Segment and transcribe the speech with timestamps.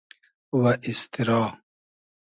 [0.53, 1.43] و ایستیرا